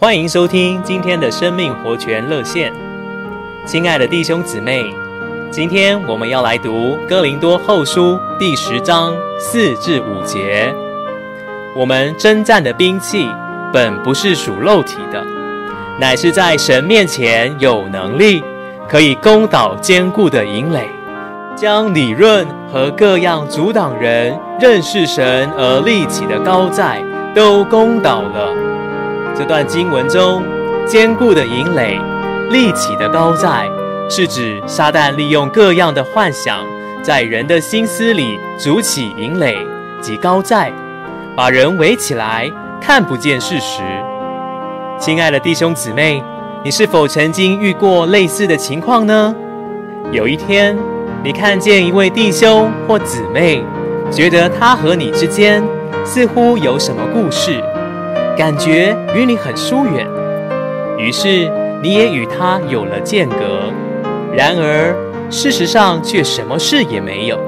[0.00, 2.72] 欢迎收听今天的生命活泉热线，
[3.66, 4.82] 亲爱的弟兄姊妹，
[5.50, 10.74] 今天我们要来读哥林多后书第十章四至五节。
[11.76, 13.28] 我们征战的兵器
[13.74, 15.22] 本不是属肉体的，
[15.98, 18.42] 乃是在神面前有能力，
[18.88, 20.88] 可以攻倒坚固的营垒，
[21.54, 27.04] 将理论和各样阻挡人认识神而立起的高寨
[27.34, 28.50] 都攻倒了。
[29.40, 30.42] 这段经文中，
[30.86, 31.98] 坚固的营垒、
[32.50, 33.66] 立起的高寨，
[34.06, 36.62] 是指撒旦利用各样的幻想，
[37.02, 39.56] 在人的心思里筑起营垒
[39.98, 40.70] 及高寨，
[41.34, 42.52] 把人围起来，
[42.82, 43.80] 看不见事实。
[44.98, 46.22] 亲爱的弟兄姊妹，
[46.62, 49.34] 你是否曾经遇过类似的情况呢？
[50.12, 50.76] 有一天，
[51.24, 53.64] 你看见一位弟兄或姊妹，
[54.10, 55.64] 觉得他和你之间
[56.04, 57.58] 似乎有什么故事。
[58.40, 60.06] 感觉与你很疏远，
[60.96, 61.46] 于是
[61.82, 63.70] 你也与他有了间隔。
[64.34, 64.96] 然而
[65.28, 67.38] 事实上却什么事也没有。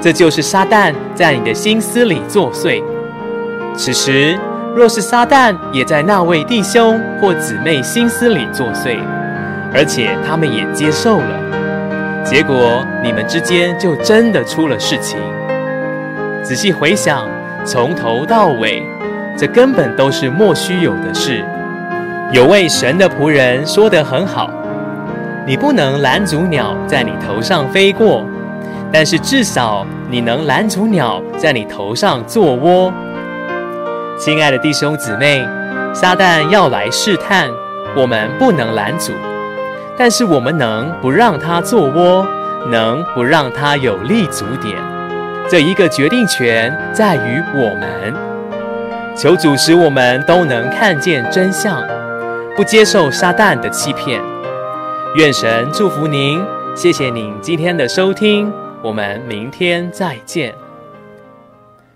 [0.00, 2.80] 这就是撒旦在你的心思里作祟。
[3.74, 4.38] 此时
[4.72, 8.96] 若是撒旦也在那位弟兄或姊妹心思里作祟，
[9.74, 15.18] 而且他们也接受了，结果你们之间就真的出了事情。
[16.44, 17.26] 仔细回想，
[17.64, 18.80] 从头到尾。
[19.36, 21.44] 这根本都是莫须有的事。
[22.30, 24.50] 有位神的仆人说得很好
[25.46, 28.26] ：“你不能拦阻鸟在你头上飞过，
[28.92, 32.92] 但是至少你能拦阻鸟在你头上做窝。”
[34.18, 35.44] 亲爱的弟兄姊妹，
[35.92, 37.48] 撒旦要来试探，
[37.96, 39.12] 我们不能拦阻，
[39.98, 42.26] 但是我们能不让他做窝，
[42.70, 44.76] 能不让他有立足点。
[45.50, 48.31] 这一个决定权在于我们。
[49.14, 51.86] 求主使我们都能看见真相，
[52.56, 54.20] 不接受撒旦的欺骗。
[55.16, 56.42] 愿神祝福您，
[56.74, 60.61] 谢谢您今天的收听，我们明天再见。